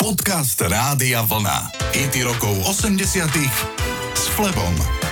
[0.00, 1.68] Podcast Rádia Vlna.
[1.92, 3.20] Hity rokov 80
[4.16, 5.09] s Flebom.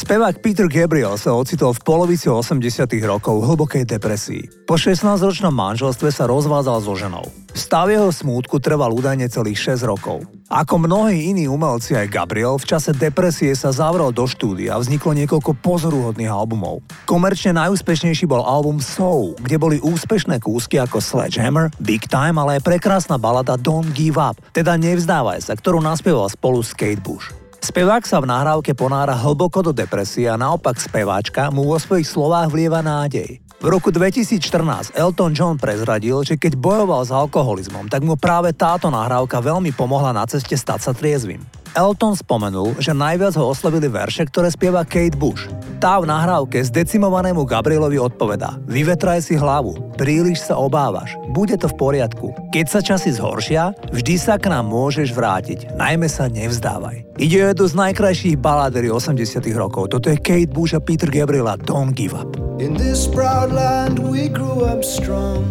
[0.00, 2.56] Spevák Peter Gabriel sa ocitol v polovici 80
[3.04, 4.64] rokov v hlbokej depresii.
[4.64, 7.28] Po 16-ročnom manželstve sa rozvádzal so ženou.
[7.52, 10.24] Stav jeho smútku trval údajne celých 6 rokov.
[10.48, 15.12] Ako mnohí iní umelci aj Gabriel, v čase depresie sa zavrel do štúdia a vzniklo
[15.12, 16.80] niekoľko pozoruhodných albumov.
[17.04, 22.64] Komerčne najúspešnejší bol album Soul, kde boli úspešné kúsky ako Sledgehammer, Big Time, ale aj
[22.64, 27.39] prekrásna balada Don't Give Up, teda Nevzdávaj sa, ktorú naspieval spolu s Kate Bush.
[27.60, 32.48] Spevák sa v nahrávke ponára hlboko do depresie a naopak speváčka mu vo svojich slovách
[32.48, 33.36] vlieva nádej.
[33.60, 38.88] V roku 2014 Elton John prezradil, že keď bojoval s alkoholizmom, tak mu práve táto
[38.88, 41.59] nahrávka veľmi pomohla na ceste stať sa triezvym.
[41.78, 45.46] Elton spomenul, že najviac ho oslovili verše, ktoré spieva Kate Bush.
[45.78, 51.78] Tá v nahrávke zdecimovanému Gabrielovi odpovedá Vyvetraj si hlavu, príliš sa obávaš, bude to v
[51.78, 52.34] poriadku.
[52.50, 57.06] Keď sa časy zhoršia, vždy sa k nám môžeš vrátiť, najmä sa nevzdávaj.
[57.22, 61.54] Ide o jednu z najkrajších baládery 80 rokov, toto je Kate Bush a Peter Gabriela
[61.56, 62.34] Don't Give Up.
[62.60, 65.48] In this proud land we grew up strong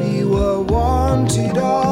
[0.00, 1.89] We were wanted all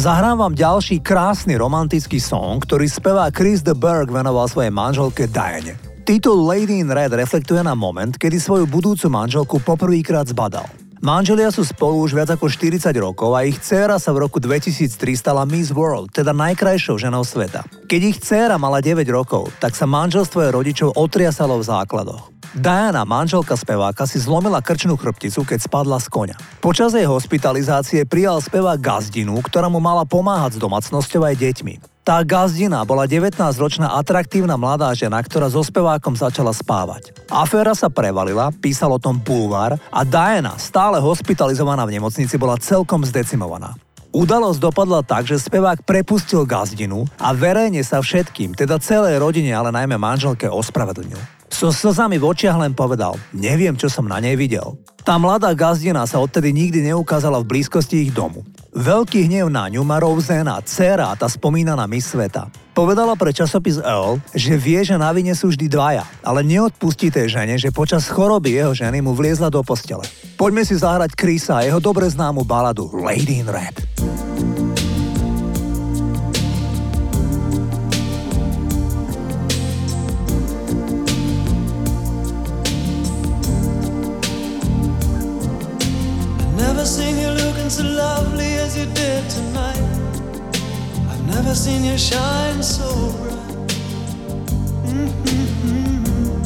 [0.00, 5.76] Zahrám vám ďalší krásny romantický song, ktorý spevá Chris de Berg venoval svojej manželke Diane.
[6.08, 10.64] Titul Lady in Red reflektuje na moment, kedy svoju budúcu manželku poprvýkrát zbadal.
[11.04, 15.20] Manželia sú spolu už viac ako 40 rokov a ich dcéra sa v roku 2003
[15.20, 17.68] stala Miss World, teda najkrajšou ženou sveta.
[17.84, 22.39] Keď ich dcéra mala 9 rokov, tak sa manželstvo jej rodičov otriasalo v základoch.
[22.50, 26.36] Diana, manželka speváka, si zlomila krčnú chrbticu, keď spadla z konia.
[26.58, 31.74] Počas jej hospitalizácie prijal spevák gazdinu, ktorá mu mala pomáhať s domácnosťou aj deťmi.
[32.02, 37.14] Tá gazdina bola 19-ročná atraktívna mladá žena, ktorá so spevákom začala spávať.
[37.30, 43.06] Aféra sa prevalila, písal o tom Bulvár a Diana, stále hospitalizovaná v nemocnici, bola celkom
[43.06, 43.78] zdecimovaná.
[44.10, 49.70] Udalosť dopadla tak, že spevák prepustil gazdinu a verejne sa všetkým, teda celej rodine, ale
[49.70, 51.39] najmä manželke ospravedlnil.
[51.50, 54.78] So slzami v očiach len povedal, neviem, čo som na nej videl.
[55.02, 58.46] Tá mladá gazdina sa odtedy nikdy neukázala v blízkosti ich domu.
[58.70, 62.46] Veľký hnev na ňu má Roseanne, dcera tá spomínaná Miss Sveta.
[62.70, 67.34] Povedala pre časopis Earl, že vie, že na vine sú vždy dvaja, ale neodpustí tej
[67.34, 70.06] žene, že počas choroby jeho ženy mu vliezla do postele.
[70.38, 73.74] Poďme si zahrať Krisa a jeho dobre známu baladu Lady in Red.
[91.60, 93.58] Seen you shine so bright.
[94.88, 96.38] Mm-hmm.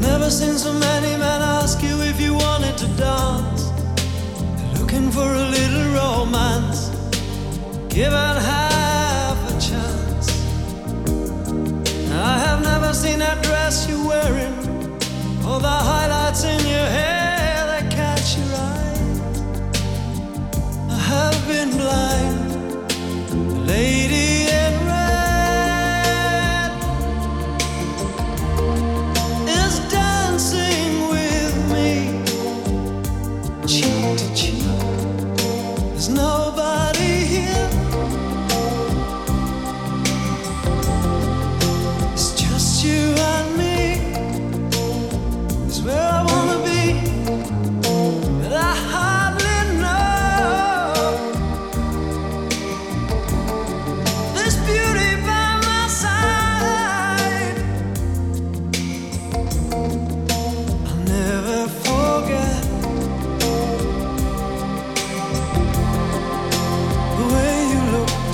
[0.00, 3.70] Never seen so many men ask you if you wanted to dance.
[4.76, 6.90] Looking for a little romance.
[7.88, 10.28] Given half a chance.
[12.10, 14.56] I have never seen that dress you're wearing
[15.46, 17.22] or the highlights in your hair.
[18.54, 18.91] have
[21.46, 24.41] been blind, lady.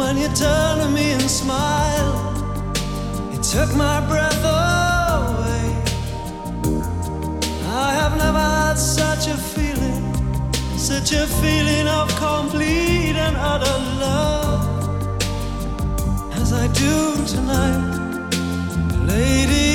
[0.00, 2.36] when you turned to me and smiled,
[3.34, 5.66] it took my breath away.
[7.86, 10.02] I have never had such a feeling,
[10.78, 14.62] such a feeling of complete and utter love
[16.40, 16.96] as I do
[17.34, 18.30] tonight,
[19.06, 19.70] Lady.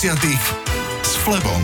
[0.00, 1.60] S Flebom.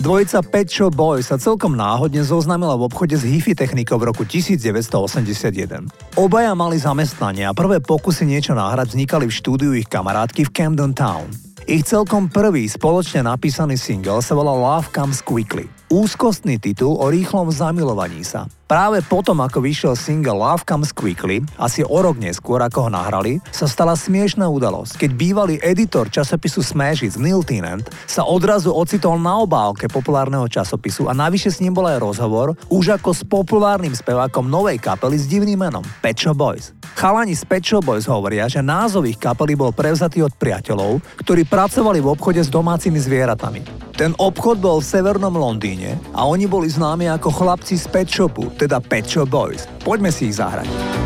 [0.00, 4.24] Dvojica Pet Shop Boy sa celkom náhodne zoznamila v obchode s hifi technikou v roku
[4.24, 5.84] 1981.
[6.16, 10.96] Obaja mali zamestnanie a prvé pokusy niečo náhrať vznikali v štúdiu ich kamarátky v Camden
[10.96, 11.28] Town.
[11.68, 15.68] Ich celkom prvý spoločne napísaný single sa volal Love Comes Quickly.
[15.92, 18.48] Úzkostný titul o rýchlom zamilovaní sa.
[18.64, 23.36] Práve potom, ako vyšiel single Love Comes Quickly, asi o rok neskôr, ako ho nahrali,
[23.52, 29.20] sa stala smiešná udalosť, keď bývalý editor časopisu Smash It, Neil Tennant sa odrazu ocitol
[29.20, 33.92] na obálke populárneho časopisu a navyše s ním bol aj rozhovor už ako s populárnym
[33.92, 36.72] spevákom novej kapely s divným menom Pet Shop Boys.
[36.96, 41.44] Chalani z Pet Shop Boys hovoria, že názov ich kapely bol prevzatý od priateľov, ktorí
[41.44, 43.92] pracovali v obchode s domácimi zvieratami.
[43.94, 48.50] Ten obchod bol v severnom Londýne a oni boli známi ako chlapci z Pet Shopu,
[48.56, 49.66] teda Pet Shop Boys.
[49.82, 51.03] Poďme si ich zahrať.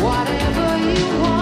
[0.00, 1.37] Whatever you want.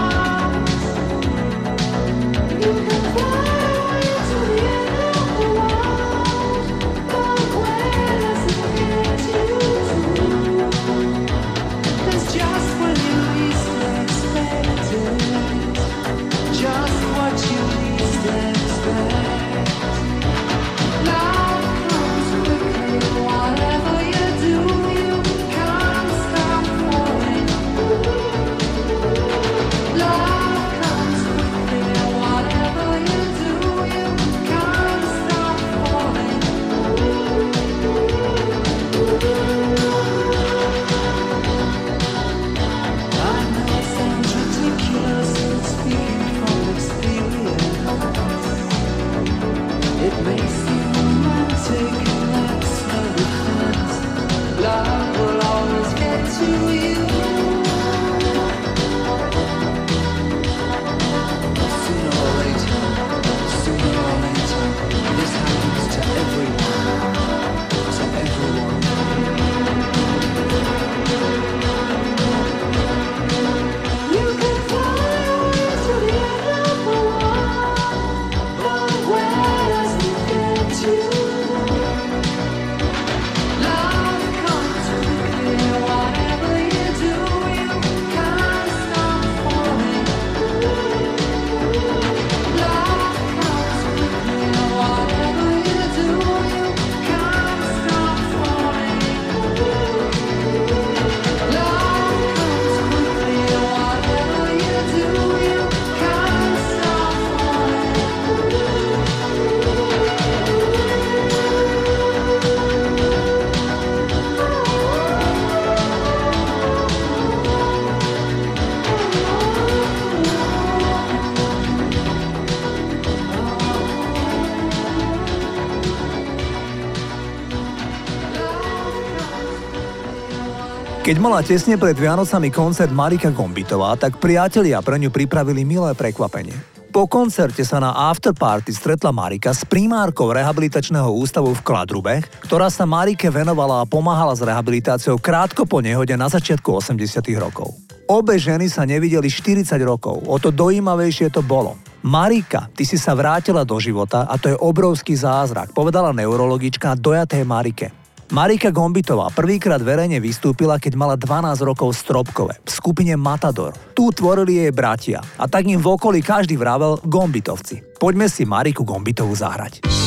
[131.07, 136.51] Keď mala tesne pred Vianocami koncert Marika Gombitová, tak priatelia pre ňu pripravili milé prekvapenie.
[136.91, 142.83] Po koncerte sa na afterparty stretla Marika s primárkou rehabilitačného ústavu v Kladrubech, ktorá sa
[142.83, 146.99] Marike venovala a pomáhala s rehabilitáciou krátko po nehode na začiatku 80
[147.39, 147.71] rokov.
[148.11, 151.79] Obe ženy sa nevideli 40 rokov, o to dojímavejšie to bolo.
[152.03, 157.47] Marika, ty si sa vrátila do života a to je obrovský zázrak, povedala neurologička dojatej
[157.47, 158.06] Marike.
[158.27, 163.71] Marika Gombitová prvýkrát verejne vystúpila, keď mala 12 rokov v Stropkove, v skupine Matador.
[163.95, 167.95] Tu tvorili jej bratia a tak im v okolí každý vravel Gombitovci.
[167.95, 170.06] Poďme si Mariku Gombitovú zahrať.